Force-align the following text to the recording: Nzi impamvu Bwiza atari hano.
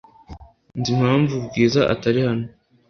Nzi 0.79 0.89
impamvu 0.97 1.33
Bwiza 1.47 1.81
atari 1.93 2.19
hano. 2.27 2.45